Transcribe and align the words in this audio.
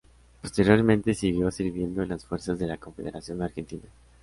Posteriormente 0.41 1.13
siguió 1.13 1.51
sirviendo 1.51 2.01
en 2.01 2.09
las 2.09 2.25
fuerzas 2.25 2.57
de 2.57 2.65
la 2.65 2.77
Confederación 2.77 3.43
Argentina. 3.43 3.83